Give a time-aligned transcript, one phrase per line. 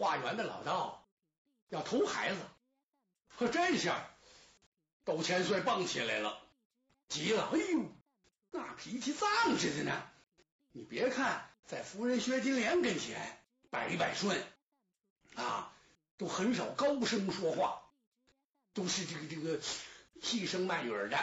[0.00, 1.06] 化缘的老道
[1.68, 2.40] 要偷孩子，
[3.36, 4.08] 可这下
[5.04, 6.40] 窦千岁蹦起来了，
[7.10, 7.84] 急了，哎呦，
[8.50, 9.28] 那脾气丧
[9.58, 10.02] 似的呢！
[10.72, 14.42] 你别看在夫人薛金莲跟前百依百顺
[15.34, 15.70] 啊，
[16.16, 17.82] 都很少高声说话，
[18.72, 19.60] 都是这个这个
[20.22, 21.18] 细声慢语的。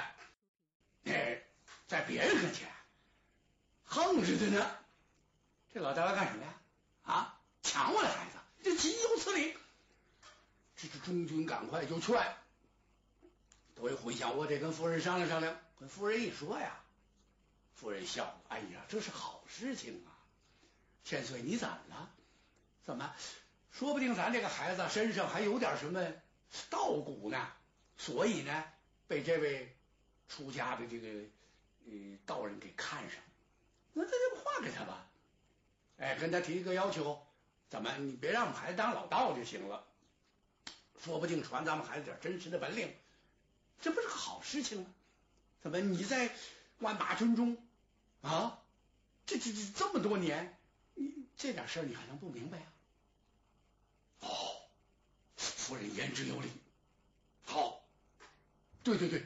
[1.06, 1.42] 哎，
[1.88, 2.72] 在别人跟前
[3.84, 4.78] 横着的呢。
[5.74, 6.54] 这老大要干什么呀？
[7.02, 9.56] 啊，抢我的孩子，这岂有此理！
[10.76, 12.36] 这这中军赶快就劝，
[13.76, 15.58] 都一回想，我得跟夫人商量商量。
[15.80, 16.80] 跟夫人一说呀，
[17.76, 20.10] 夫人笑，哎呀，这是好事情啊！
[21.04, 22.12] 千岁，你怎么了？
[22.84, 23.14] 怎么？
[23.72, 26.04] 说不定咱这个孩子身上还有点什么
[26.72, 27.48] 道骨呢，
[27.98, 28.64] 所以呢，
[29.08, 29.76] 被这位
[30.28, 31.08] 出家的这个
[31.86, 33.20] 呃道人给看上。
[33.94, 35.08] 那咱就画给他吧。
[35.98, 37.27] 哎，跟他提一个要求，
[37.70, 37.98] 怎么？
[37.98, 39.84] 你别让我们孩子当老道就行了，
[41.04, 42.94] 说不定传咱们孩子点真实的本领，
[43.82, 44.88] 这不是个好事情吗？
[45.62, 45.80] 怎么？
[45.80, 46.34] 你在
[46.80, 47.58] 万马军中
[48.22, 48.60] 啊，
[49.26, 50.58] 这这这这么多年，
[50.96, 52.66] 你这点事儿你还能不明白呀？
[54.22, 54.62] 哦，
[55.36, 56.50] 夫人言之有理，
[57.46, 57.82] 好，
[58.84, 59.26] 对对对，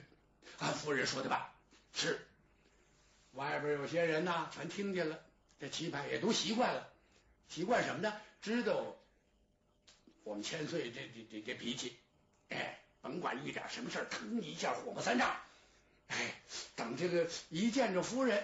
[0.60, 1.48] 按夫人说的办。
[1.94, 2.28] 是，
[3.34, 5.20] 外边有些人呐，全听见了。
[5.60, 6.92] 这棋牌也都习惯了，
[7.48, 8.14] 习惯什么呢？
[8.42, 8.96] 知道
[10.24, 11.96] 我们千岁这这这这脾气，
[12.50, 15.36] 哎，甭管遇点什么事，腾一下火冒三丈，
[16.08, 16.42] 哎，
[16.76, 18.44] 等这个一见着夫人，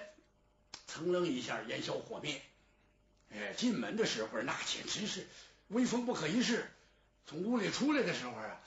[0.87, 2.41] 噌楞一下烟消火灭，
[3.31, 5.27] 哎，进门的时候那简直是
[5.69, 6.69] 威风不可一世，
[7.25, 8.61] 从屋里出来的时候啊，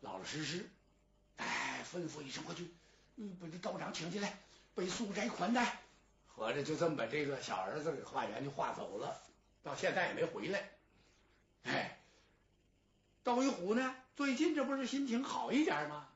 [0.00, 0.68] 老老实实，
[1.38, 2.68] 哎，吩咐一声过去，
[3.40, 4.38] 把这道长请进来，
[4.74, 5.80] 被素斋款待。
[6.26, 9.22] 合着就这么把这个小儿子给化缘就化走了，
[9.62, 10.70] 到现在也没回来。
[11.64, 11.98] 哎，
[13.22, 16.08] 窦一虎呢，最近这不是心情好一点吗？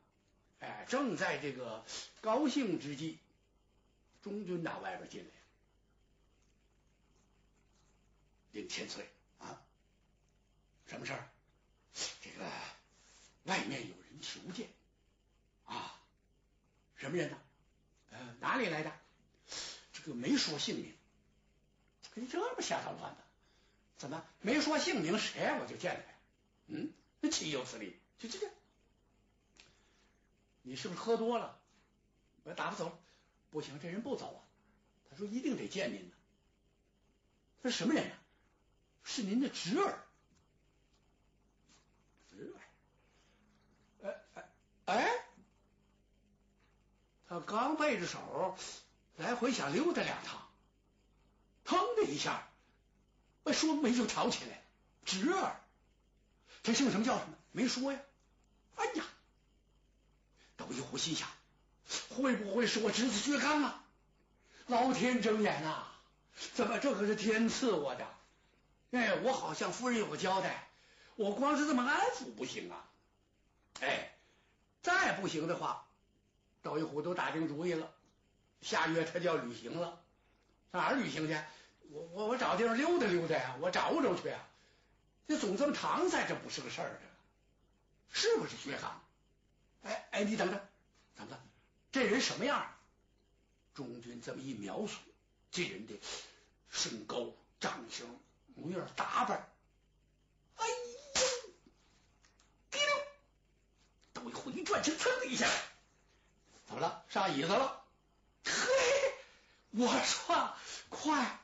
[0.59, 1.85] 哎，正在这个
[2.21, 3.19] 高兴之际，
[4.23, 5.31] 中军打外边进来，
[8.53, 9.07] 领千岁
[9.37, 9.61] 啊，
[10.87, 11.29] 什么事儿？
[12.21, 12.49] 这个
[13.43, 14.67] 外面有人求见
[15.65, 16.01] 啊，
[16.95, 17.37] 什么人呢？
[18.11, 18.91] 呃，哪里来的？
[19.93, 20.95] 这个没说姓名，
[22.15, 23.24] 你这不瞎捣乱的？
[23.97, 25.17] 怎么没说姓名？
[25.17, 26.17] 谁我就见他呀？
[26.67, 26.91] 嗯，
[27.21, 27.99] 那岂有此理！
[28.19, 28.49] 就这个，
[30.63, 31.59] 你是不是喝多了？
[32.43, 32.97] 我打发走。
[33.51, 34.41] 不行，这人不走啊。
[35.09, 36.15] 他说一定得见您呢。
[37.63, 38.17] 他是什么人啊？
[39.03, 40.03] 是您的侄儿。
[42.29, 42.53] 侄
[44.01, 44.07] 儿？
[44.07, 44.49] 哎哎
[44.85, 45.25] 哎！
[47.27, 48.57] 他刚背着手。
[49.17, 50.45] 来回想溜达两趟，
[51.63, 52.49] 腾的一下，
[53.45, 54.61] 哎说没就吵起来。
[55.05, 55.55] 侄儿，
[56.63, 57.35] 他姓什么叫什么？
[57.51, 57.99] 没说呀。
[58.75, 59.05] 哎呀，
[60.57, 61.29] 窦一虎心想：
[62.09, 63.83] 会不会是我侄子薛刚啊？
[64.67, 65.83] 老天睁眼呐！
[66.53, 68.07] 怎么这可是天赐我的？
[68.91, 70.67] 哎，我好像夫人有个交代，
[71.15, 72.83] 我光是这么安抚不行啊。
[73.79, 74.17] 哎，
[74.81, 75.87] 再不行的话，
[76.63, 77.91] 窦一虎都打定主意了。
[78.61, 80.01] 下月他就要旅行了，
[80.71, 81.39] 上哪儿旅行去？
[81.91, 84.47] 我我我找地方溜达溜达呀，我找找去啊！
[85.27, 86.99] 这总这么搪塞，这不是个事儿，
[88.11, 89.01] 是不是薛刚？
[89.83, 90.67] 哎哎，你等着，
[91.15, 91.41] 怎么了？
[91.91, 92.71] 这人什么样？
[93.73, 94.97] 中军这么一描述，
[95.51, 95.93] 这人的
[96.69, 98.07] 身高、长相、
[98.55, 99.49] 模样、打扮，
[100.55, 100.75] 哎呦，
[102.71, 102.87] 滴溜，
[104.13, 105.47] 等一会一转身，噌的一下，
[106.67, 107.03] 怎么了？
[107.09, 107.83] 上椅子了？
[108.45, 108.51] 嘿
[109.71, 110.55] 我说
[110.89, 111.39] 快，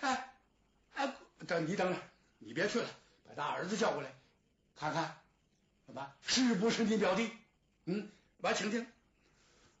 [0.00, 0.34] 哎
[0.94, 1.14] 哎，
[1.46, 2.00] 等你等着，
[2.38, 2.88] 你别去了，
[3.28, 4.14] 把大儿子叫过来，
[4.76, 5.20] 看看
[5.86, 7.30] 什么是不是你表弟？
[7.84, 8.10] 嗯，
[8.40, 8.86] 把请进。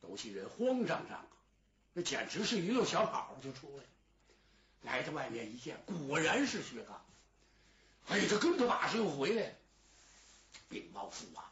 [0.00, 1.26] 窦熙人慌张张，
[1.92, 3.84] 那简直是一溜小跑就出来，
[4.90, 7.04] 来到外面一见，果然是薛刚。
[8.08, 9.54] 哎，这跟头把式又回来了。
[10.70, 11.44] 禀报父王，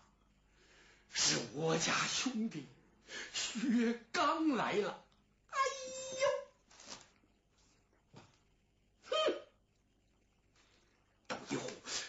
[1.12, 2.66] 是我家兄弟
[3.32, 5.02] 薛刚来了。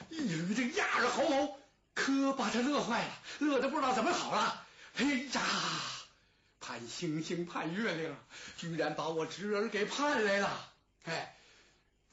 [0.09, 1.59] 一捋这压着侯某，
[1.95, 4.67] 可把他乐坏了，乐的不知道怎么好了。
[4.97, 5.41] 哎呀，
[6.59, 8.15] 盼星星盼月亮，
[8.57, 10.73] 居然把我侄儿给盼来了。
[11.05, 11.35] 哎，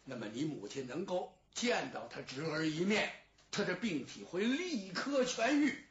[0.05, 3.13] 那么你母亲能够见到他侄儿一面，
[3.51, 5.85] 他的病体会立刻痊愈。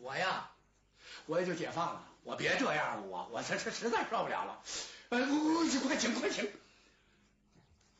[0.00, 0.52] 我呀，
[1.26, 2.08] 我也就解放了。
[2.22, 4.62] 我别这样了，我我这这实在受不了了。
[5.08, 5.18] 哎，
[5.82, 6.48] 快请快请！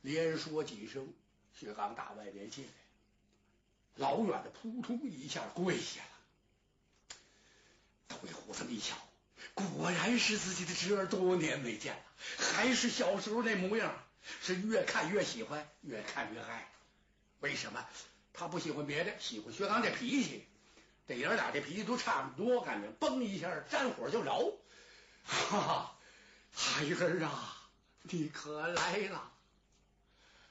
[0.03, 1.13] 连说几声。
[1.59, 2.71] 薛刚打外边进来，
[3.97, 7.17] 老远的扑通一下跪下了。
[8.09, 8.97] 窦立虎这么一瞧，
[9.55, 12.03] 果然是自己的侄儿，多年没见了，
[12.39, 13.95] 还是小时候那模样，
[14.43, 16.69] 是越看越喜欢，越看越爱。
[17.41, 17.87] 为什么？
[18.33, 20.47] 他不喜欢别的，喜欢薛刚这脾气。
[21.09, 24.59] 这爷俩这脾气都差不多，感觉嘣一下沾火就着。
[25.25, 25.99] 哈哈，
[26.53, 27.57] 孩儿啊，
[28.03, 29.31] 你可来了！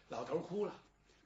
[0.09, 0.80] 老头哭了，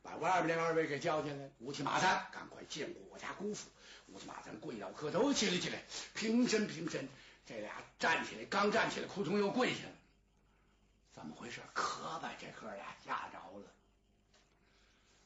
[0.05, 1.49] 把外边那二位给叫进来。
[1.59, 3.67] 乌漆马三，赶快见过我家姑父。
[4.09, 5.81] 乌漆马三跪倒磕头，起来起来，
[6.13, 7.09] 平身平身。
[7.47, 9.91] 这俩站起来，刚站起来，扑通又跪下了。
[11.13, 11.59] 怎么回事？
[11.73, 13.65] 可把这哥俩吓着了。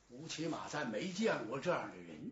[0.10, 2.32] 乌漆马三没见过这样的人，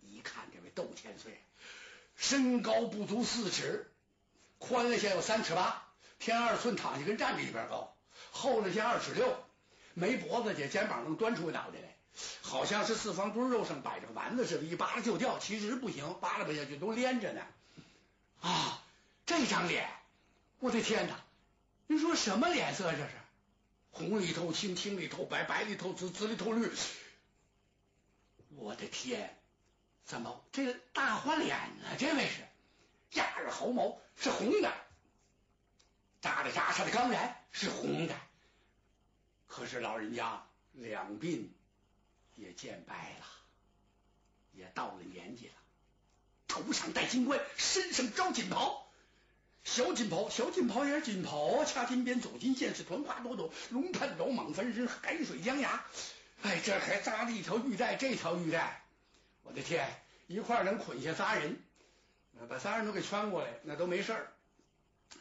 [0.00, 1.40] 一看这位窦千岁，
[2.16, 3.90] 身高不足四尺，
[4.58, 5.86] 宽了些有三尺八，
[6.18, 7.96] 天二寸，躺下跟站着一边高，
[8.30, 9.42] 厚了些二尺六，
[9.98, 11.96] 没脖子，这肩膀能端出脑袋来，
[12.40, 17.42] 好像是四方墩肉上摆着个丸子似的，一扒拉就掉，其实不行，扒拉不下去，都连着呢。
[18.40, 18.82] 啊，
[19.26, 19.90] 这张脸，
[20.60, 21.20] 我的天哪！
[21.88, 23.10] 你说什么脸色这是？
[23.90, 26.70] 红里透青，青里透白，白里透紫，紫里透绿。
[28.50, 29.36] 我的天，
[30.04, 31.96] 怎么这个大花脸呢？
[31.98, 32.46] 这位是
[33.18, 34.72] 压着毫毛是红的，
[36.20, 38.14] 扎着扎，上的钢然是红的。
[39.48, 41.48] 可是老人家两鬓
[42.36, 43.26] 也渐白了，
[44.52, 45.54] 也到了年纪了，
[46.46, 48.84] 头上戴金冠，身上着锦袍。
[49.64, 51.62] 小锦袍，小锦袍也是锦袍！
[51.64, 55.84] 掐金边，走金线，是团花朵朵，龙探斗，蟒翻身，海水江崖。
[56.42, 58.82] 哎，这还扎了一条玉带，这条玉带，
[59.42, 59.86] 我的天，
[60.26, 61.60] 一块能捆下仨人，
[62.48, 64.32] 把仨人都给圈过来，那都没事儿。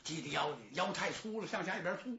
[0.06, 2.18] 系的腰里，腰太粗了，上下一边粗。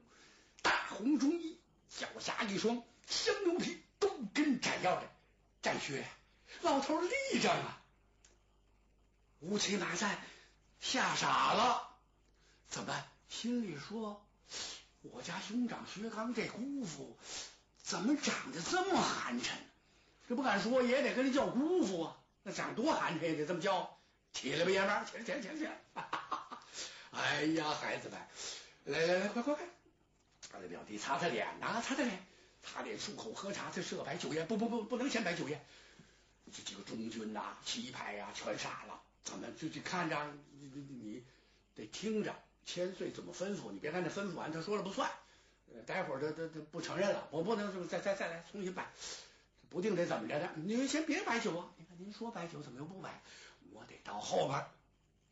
[0.61, 1.58] 大红中衣，
[1.89, 5.11] 脚下一双香牛皮，都跟斩腰的
[5.63, 6.05] 战靴，
[6.63, 7.83] 老头立正啊！
[9.41, 10.19] 乌漆马三
[10.81, 11.89] 吓傻了。
[12.69, 14.27] 怎么心里说，
[15.03, 17.19] 我家兄长薛刚这姑父
[17.83, 19.51] 怎么长得这么寒碜？
[20.29, 22.17] 这不敢说，也得跟人叫姑父啊。
[22.43, 23.99] 那长多寒碜也得这么叫。
[24.33, 25.81] 起来吧，爷们儿，起来，起来，起来，起来！
[27.11, 28.21] 哎呀，孩子们，
[28.85, 29.65] 来来来，快快快！
[30.51, 32.27] 他的表弟擦擦脸呐，擦擦脸，
[32.63, 35.65] 擦脸漱口喝茶，这设摆酒宴，不不不，不能先摆酒宴。
[36.53, 39.01] 这几个中军呐、旗牌呀，全傻了。
[39.25, 41.25] 怎么就就看着你你你
[41.75, 42.35] 得听着。
[42.65, 43.73] 千岁怎么吩咐？
[43.73, 45.11] 你别看他吩咐完，他说了不算。
[45.87, 48.91] 待会儿他他他不承认了，我不能再再再来重新摆，
[49.71, 50.51] 不定得怎么着的。
[50.57, 51.71] 您先别摆酒啊！
[51.77, 53.23] 你看您说摆酒，怎么又不摆？
[53.73, 54.65] 我得到后边，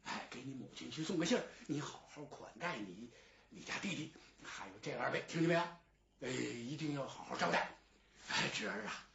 [0.05, 3.09] 哎，给你母亲去送个信儿，你好好款待你
[3.51, 4.13] 你家弟弟，
[4.43, 5.61] 还有这二位，听见没有？
[6.21, 7.69] 哎，一定要好好招待。
[8.29, 9.07] 哎，侄儿啊，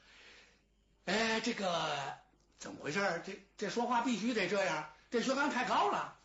[1.06, 2.18] 哎，这个
[2.60, 3.00] 怎么回事？
[3.26, 6.18] 这这说话必须得这样，这学纲太高了。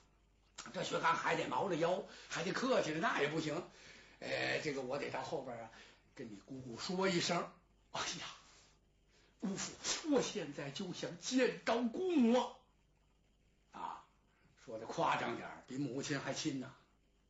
[0.75, 3.63] 这薛刚还得毛着腰，还得客气着，那也不行。
[4.21, 5.71] 哎，这个我得到后边啊，
[6.15, 7.37] 跟你姑姑说一声。
[7.93, 8.27] 哎呀，
[9.41, 9.73] 姑父，
[10.13, 12.53] 我现在就想见到姑母
[13.73, 14.05] 啊！
[14.65, 16.75] 说的夸张点比母亲还亲呢，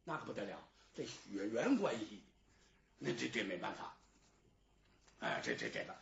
[0.08, 0.56] 那可不得了，
[0.94, 2.22] 这血缘关系，
[2.98, 3.96] 那这这没办法。
[5.18, 5.96] 哎，这这这个，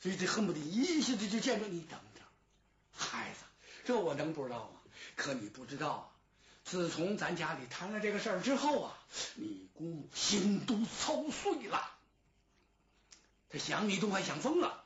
[0.00, 1.82] 所以这恨不得一下子就见着你。
[1.82, 2.24] 等等，
[2.92, 3.44] 孩子，
[3.84, 4.80] 这我能不知道吗？
[5.14, 6.12] 可你不知道。
[6.64, 8.98] 自从咱家里谈了这个事儿之后啊，
[9.36, 11.96] 你姑母心都操碎了，
[13.48, 14.84] 他想你都快想疯了。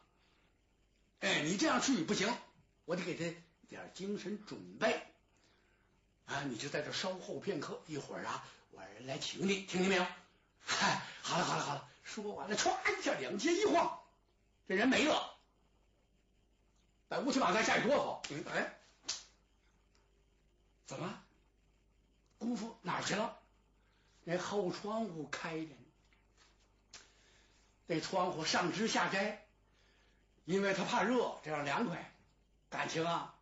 [1.20, 2.30] 哎，你这样去不行，
[2.84, 5.03] 我得给他点精神准备
[6.26, 6.42] 啊！
[6.48, 10.06] 你就在这稍后片刻，一会儿啊，我人来请你，听见没有？
[10.64, 14.00] 嗨，好了好了好了，说完了，歘一下，两肩一晃，
[14.66, 15.36] 这人没了，
[17.08, 18.48] 把乌漆马三吓一哆嗦。
[18.50, 18.74] 哎，
[20.86, 21.20] 怎么？
[22.38, 23.38] 姑父哪去了？
[24.24, 27.00] 那后窗户开着呢，
[27.86, 29.46] 那窗户上支下摘，
[30.46, 32.10] 因为他怕热，这样凉快。
[32.70, 33.33] 感情啊，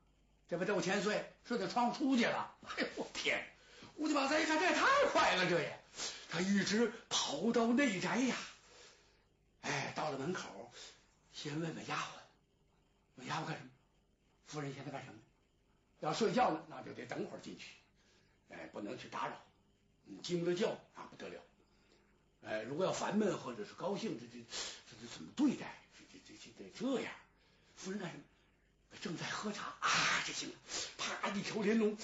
[0.53, 2.55] 这不窦千岁顺着窗户出去了。
[2.77, 3.43] 哎呦我天！
[3.97, 5.81] 乌鸡马三一看，这也太快了，这也。
[6.29, 8.37] 他一直跑到内宅呀，
[9.63, 10.71] 哎，到了门口，
[11.33, 12.01] 先问问丫鬟，
[13.15, 13.71] 问丫鬟干什么？
[14.47, 15.19] 夫人现在干什么？
[16.01, 17.71] 要睡觉呢，那就得等会儿进去。
[18.51, 19.43] 哎，不能去打扰，
[20.05, 21.41] 你惊了叫那不得了。
[22.43, 25.79] 哎，如果要烦闷或者是高兴，这这这这怎么对待？
[25.97, 27.11] 这这这得这样。
[27.75, 28.23] 夫人干什么？
[29.01, 30.55] 正在喝茶啊，这行了，
[30.99, 31.97] 啪一条连龙，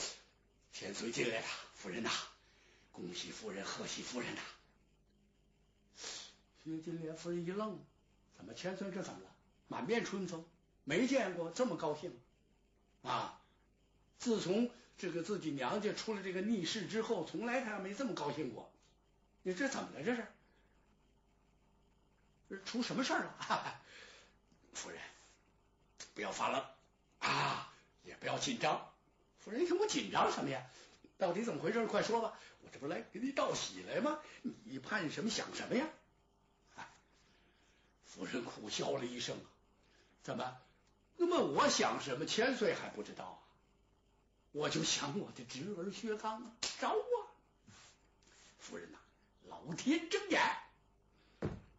[0.73, 1.47] 千岁进来了。
[1.75, 2.11] 夫人呐，
[2.93, 4.41] 恭喜夫人，贺喜夫人呐。
[6.65, 7.79] 薛金莲夫人一愣，
[8.37, 9.31] 怎么千岁这怎么了？
[9.69, 10.45] 满面春风，
[10.85, 12.19] 没见过这么高兴
[13.03, 13.41] 啊！
[14.19, 18.71] 自从这个自己娘家出了这个逆事之后，从来他没这么高兴过。
[19.43, 20.03] 你这怎么了？
[20.03, 20.27] 这是？
[22.65, 23.81] 出什么事儿了？
[24.75, 24.99] 夫人，
[26.15, 26.65] 不要发愣
[27.29, 27.73] 啊，
[28.05, 28.91] 也不要紧张。
[29.39, 30.63] 夫人你听我紧张什么呀？
[31.19, 31.85] 到底怎么回事？
[31.87, 32.39] 快说吧！
[32.63, 34.19] 我这不来给你道喜来吗？
[34.65, 35.87] 你盼什么想什么呀？
[38.07, 39.37] 夫人苦笑了一声。
[40.23, 40.57] 怎么？
[41.17, 42.25] 那么我想什么？
[42.25, 43.39] 千岁还不知道啊？
[44.53, 47.17] 我就想我的侄儿薛刚啊，招啊！
[48.59, 48.99] 夫人呐，
[49.49, 50.41] 老天睁眼，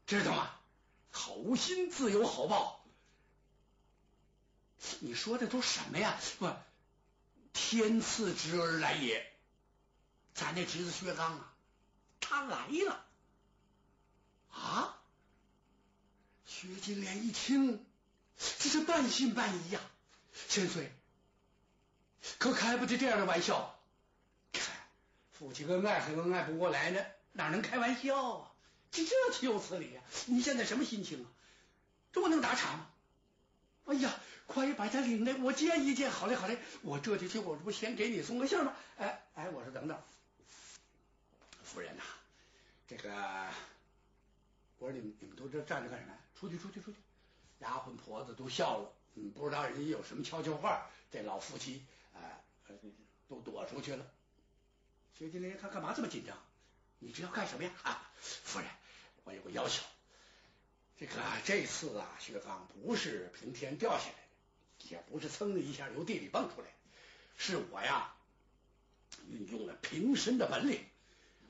[0.06, 0.52] 知道吗？
[1.12, 2.79] 好心自有好报。
[5.00, 6.20] 你说的都什么呀？
[6.40, 6.52] 不，
[7.54, 9.32] 天赐侄儿来也。
[10.34, 11.54] 咱那侄子薛刚啊，
[12.20, 13.06] 他来了。
[14.52, 14.98] 啊？
[16.46, 17.86] 薛金莲一听。
[18.60, 19.82] 这是半信半疑呀，
[20.48, 20.94] 千岁，
[22.38, 23.78] 可开不得这样的玩笑。
[24.54, 24.74] 看，
[25.38, 28.52] 父亲恩爱还恩爱不过来呢，哪能开玩笑啊？
[28.92, 30.02] 这这岂有此理呀？
[30.28, 31.28] 你现在什么心情啊？
[32.14, 32.88] 这我能打岔吗？
[33.88, 34.18] 哎呀，
[34.50, 36.10] 快把他领来，我见一见。
[36.10, 37.38] 好嘞，好嘞，我这就去。
[37.38, 38.76] 我这不先给你送个信吗？
[38.98, 39.96] 哎哎，我说等等，
[41.64, 42.02] 夫人呐，
[42.88, 43.14] 这个，
[44.80, 46.14] 我说你们你们都这站着干什么？
[46.40, 46.98] 出去，出去，出去。
[47.60, 48.92] 丫鬟婆子都笑了，
[49.36, 52.42] 不知道人家有什么悄悄话，这老夫妻哎
[53.28, 54.04] 都躲出去了。
[55.20, 56.36] 薛金莲看干嘛这么紧张？
[56.98, 57.72] 你这要干什么呀？
[57.84, 58.68] 啊，夫人，
[59.26, 59.84] 我有个要求，
[60.98, 61.14] 这个
[61.46, 64.16] 这次啊，薛刚不是凭天掉下来，
[64.90, 66.68] 也不是噌的一下由地里蹦出来，
[67.38, 68.16] 是我呀
[69.28, 70.84] 运用了平身的本领，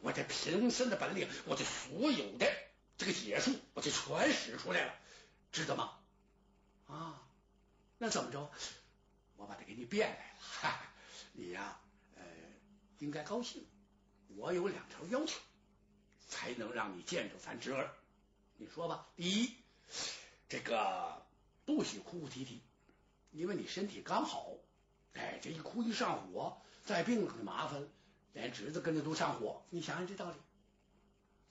[0.02, 2.52] 我这平身的本领，我这所有的
[2.98, 4.94] 这个解数，我就全使出来了，
[5.52, 5.98] 知道吗？
[6.88, 7.22] 啊，
[7.98, 8.52] 那怎么着？
[9.38, 10.82] 我把它给你变来了，哈，
[11.34, 11.80] 你呀，
[12.16, 12.24] 呃，
[12.98, 13.66] 应该高兴。
[14.36, 15.40] 我有两条要求，
[16.28, 17.96] 才能让你见着咱侄儿。
[18.58, 19.08] 你说吧。
[19.16, 19.56] 第一，
[20.50, 21.26] 这个
[21.66, 22.62] 不许哭哭啼啼，
[23.32, 24.52] 因为你身体刚好。
[25.14, 27.88] 哎，这一哭一上火，再病了就麻烦了，
[28.34, 29.64] 连侄子跟着都上火。
[29.70, 30.38] 你想想这道理。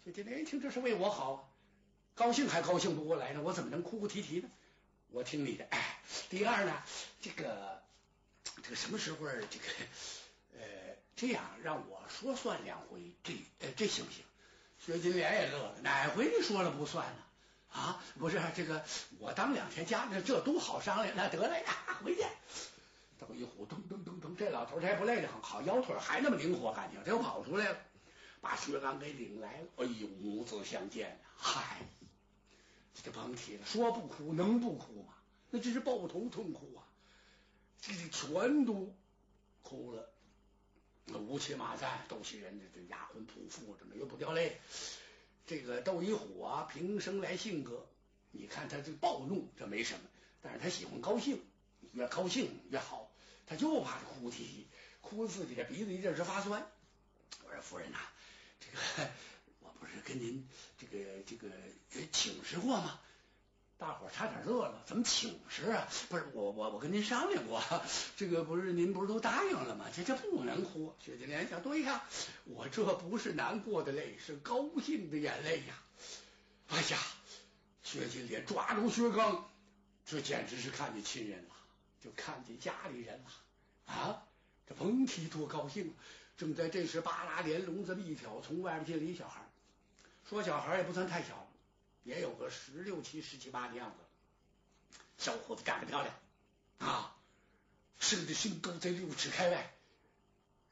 [0.05, 1.53] 薛金莲一听，这是为我好，
[2.15, 4.49] 高兴还高兴不过来呢，我怎么能哭哭啼啼呢？
[5.11, 6.83] 我听你的，哎，第二呢，
[7.21, 7.83] 这个
[8.63, 9.67] 这个什么时候这个
[10.55, 10.61] 呃
[11.17, 13.35] 这样让我说算两回，这
[13.77, 14.25] 这行不行？
[14.79, 17.25] 薛金莲也乐了，哪回你说了不算呢？
[17.71, 18.85] 啊，不是这个
[19.19, 21.15] 我当两天家，那这都好商量。
[21.17, 22.23] 那得了呀，回去。
[23.19, 27.79] 等一虎噔噔噔噔，这老头儿还不累得很，好腰腿还那么灵活，感情这又跑出来了，
[28.41, 29.67] 把薛刚给领来了。
[29.77, 31.79] 哎呦，母子相见，嗨。
[33.03, 35.15] 这甭提了，说不哭能不哭吗？
[35.51, 36.85] 那真是抱头痛哭啊！
[37.81, 38.93] 这全都
[39.63, 40.11] 哭了，
[41.05, 44.61] 那乌漆马赞，都是人家这丫鬟仆妇，怎么又不掉泪。
[45.49, 47.89] 这个窦一虎啊，平生来性格，
[48.31, 50.01] 你看他这暴怒，这没什么，
[50.41, 51.43] 但是他喜欢高兴，
[51.93, 53.11] 越高兴越好，
[53.47, 54.67] 他就怕哭啼啼，
[55.01, 56.65] 哭自己的鼻子一阵是发酸。
[57.45, 57.99] 我说夫人呐，
[58.61, 59.11] 这个
[59.61, 59.73] 我。
[59.81, 61.49] 不是跟您这个这个
[62.13, 63.01] 请示过吗？
[63.79, 65.87] 大伙儿差点乐了，怎么请示啊？
[66.09, 67.63] 不是我我我跟您商量过，
[68.17, 69.87] 这个不是您不是都答应了吗？
[69.95, 70.93] 这这不能哭。
[70.99, 72.05] 薛金莲想，对呀，
[72.45, 75.81] 我这不是难过的泪，是高兴的眼泪呀！
[76.69, 76.99] 哎呀，
[77.85, 79.49] 薛金莲抓住薛刚，
[80.05, 81.55] 这简直是看见亲人了，
[82.03, 84.25] 就看见家里人了啊！
[84.69, 85.93] 这甭提多高兴了。
[86.37, 89.49] 正在这时，巴拉连笼子一挑，从外边进来一小孩。
[90.29, 91.49] 说小孩也不算太小，
[92.09, 93.97] 也有个十六七、十七八的样子。
[95.19, 96.15] 小伙子长得漂亮
[96.79, 97.15] 啊，
[97.99, 99.75] 生的身高在六尺开外，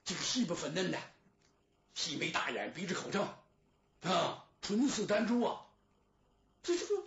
[0.06, 0.98] 这个细不粉嫩的，
[1.92, 3.28] 细眉大眼，鼻子口正
[4.02, 5.66] 啊，唇似丹珠啊。
[6.62, 7.04] 这这个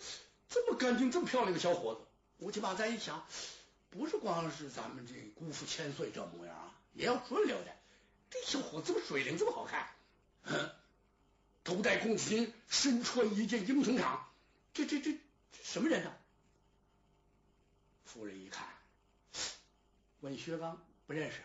[0.47, 2.01] 这么干净、这么漂亮的小伙子，
[2.37, 3.25] 吴七八再一想，
[3.89, 7.75] 不是光是咱们这姑父千岁这模样啊，也要顺溜的。
[8.29, 9.89] 这小伙子这么水灵，这么好看。
[11.69, 14.19] 头戴公子巾，身穿一件英雄氅，
[14.73, 15.15] 这这这
[15.63, 16.11] 什么人呢？
[18.05, 18.67] 夫人一看，
[20.21, 21.37] 问薛刚不认识，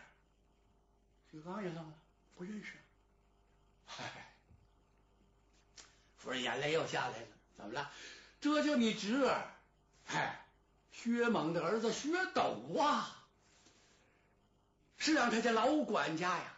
[1.31, 1.93] 薛刚也愣了，
[2.33, 2.71] 不认识。
[3.85, 4.03] 嗨，
[6.17, 7.91] 夫人眼泪又下来了，怎么了？
[8.41, 9.53] 这就你侄儿，
[10.05, 10.47] 嗨，
[10.91, 13.27] 薛猛的儿子薛斗啊，
[14.97, 16.57] 是让他家老管家呀，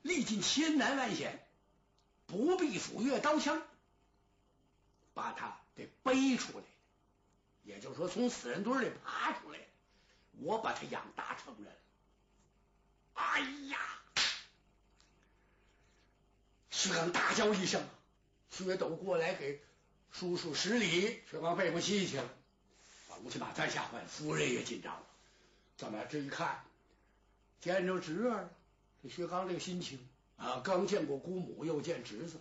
[0.00, 1.44] 历尽千难万险。
[2.28, 3.60] 不必斧钺刀枪，
[5.14, 6.64] 把他给背出来，
[7.64, 9.58] 也就是说从死人堆里爬出来，
[10.42, 11.74] 我把他养大成人。
[13.14, 13.78] 哎呀！
[16.70, 17.84] 薛刚大叫一声，
[18.50, 19.60] 薛斗过来给
[20.12, 22.30] 叔叔施礼，薛刚背不起去了。
[23.08, 25.06] 把吴七马再吓坏了，夫人也紧张了。
[25.76, 26.62] 怎么这一看，
[27.60, 28.50] 见着侄儿了？
[29.02, 29.98] 这薛刚这个心情
[30.38, 32.40] 啊，刚见过姑母，又见侄子，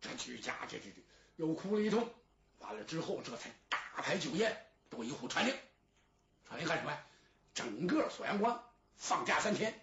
[0.00, 0.96] 这居家这这这
[1.36, 2.12] 又哭了一通。
[2.58, 5.54] 完了之后，这才大排酒宴，都一户传令。
[6.48, 7.06] 传令干什么呀？
[7.54, 8.60] 整个锁阳关
[8.96, 9.80] 放假三天，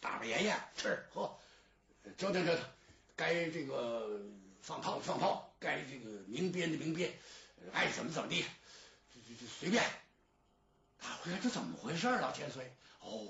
[0.00, 1.38] 大摆宴宴，吃喝，
[2.16, 2.64] 折腾折腾。
[3.14, 4.20] 该这个
[4.62, 7.12] 放炮的放炮，该这个鸣鞭的鸣鞭，
[7.72, 8.44] 爱怎么怎么地。
[9.40, 9.84] 就随便，
[11.00, 12.06] 大伙看这怎么回事？
[12.06, 13.28] 老千岁，哦，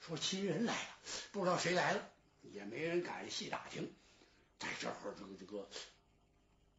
[0.00, 0.88] 说亲人来了，
[1.32, 2.10] 不知道谁来了，
[2.58, 3.94] 也没人敢细打听。
[4.58, 5.68] 在这儿，这个这个，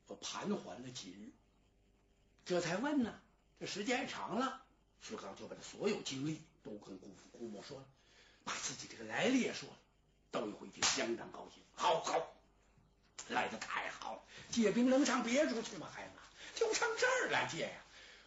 [0.07, 1.31] 我盘桓了几日，
[2.45, 3.17] 这才问呢。
[3.62, 4.62] 这时间长了，
[5.01, 7.86] 薛刚就把他所有经历都跟姑父姑母说了，
[8.43, 9.75] 把自己这个来历也说了。
[10.31, 12.33] 窦一回听，相当高兴，好好，
[13.29, 14.21] 来的太好了，
[14.51, 15.89] 借兵能上别处去吗？
[15.93, 16.13] 孩子，
[16.55, 17.81] 就上这儿来借呀。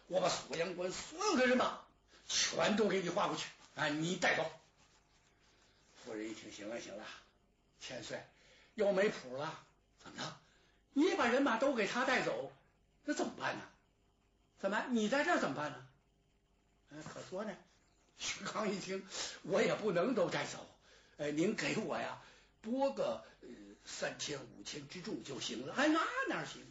[0.07, 1.81] 我把锁阳关所有的人马
[2.27, 4.51] 全都给你划过去，啊，你带走。
[6.03, 7.05] 夫人一听，行了行了，
[7.85, 8.23] 千岁
[8.75, 9.59] 又没谱了，
[10.01, 10.37] 怎么着？
[10.93, 12.51] 你把人马都给他带走，
[13.03, 13.63] 那怎么办呢？
[14.61, 17.03] 怎么你在这怎么办呢？
[17.13, 17.53] 可说呢。
[18.17, 19.05] 徐康一听，
[19.41, 20.65] 我也不能都带走，
[21.17, 22.21] 哎，您给我呀
[22.61, 23.25] 拨个
[23.83, 25.73] 三千五千之众就行了。
[25.73, 25.99] 哎，那
[26.29, 26.63] 哪行？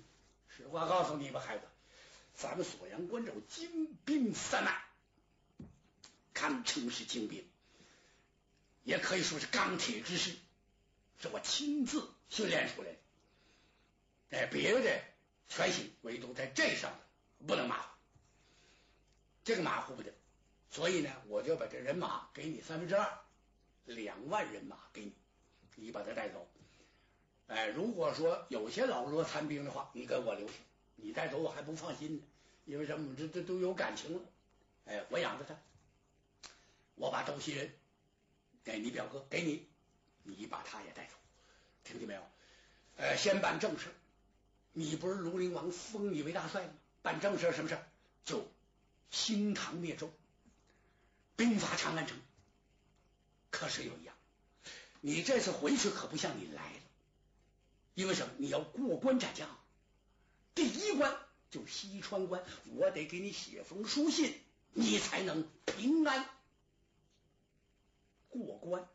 [0.56, 1.64] 实话告诉你吧，孩子。
[2.34, 4.74] 咱们锁阳关这精兵三万，
[6.32, 7.46] 堪称是精兵，
[8.84, 10.34] 也可以说是钢铁之师，
[11.22, 12.98] 是我亲自训练出来的。
[14.36, 15.00] 哎，别的
[15.48, 16.92] 全行，唯独在这上
[17.46, 17.88] 不能马虎，
[19.44, 20.12] 这个马虎不得。
[20.70, 23.20] 所以呢，我就把这人马给你三分之二，
[23.84, 25.14] 两万人马给你，
[25.76, 26.48] 你把他带走。
[27.46, 30.54] 哎，如果说有些老弱残兵的话，你给我留下。
[30.96, 32.22] 你带走我还不放心呢，
[32.64, 33.14] 因为什么？
[33.16, 34.20] 这这都有感情了。
[34.86, 35.56] 哎，我养着他，
[36.94, 37.72] 我把窦西人
[38.64, 39.68] 给你表哥，给你，
[40.24, 41.14] 你把他也带走，
[41.84, 42.22] 听见没有？
[42.96, 43.86] 呃，先办正事。
[44.72, 46.72] 你不是庐陵王封你为大帅吗？
[47.02, 47.78] 办正事什么事？
[48.24, 48.48] 就
[49.10, 50.10] 兴唐灭周，
[51.36, 52.18] 兵发长安城。
[53.50, 54.14] 可是有一样，
[55.00, 56.80] 你这次回去可不像你来了，
[57.94, 58.34] 因为什么？
[58.38, 59.48] 你要过关斩将。
[60.54, 61.14] 第一关
[61.50, 62.42] 就西川关，
[62.76, 64.40] 我得给你写封书信，
[64.72, 66.26] 你才能平安
[68.30, 68.88] 过关。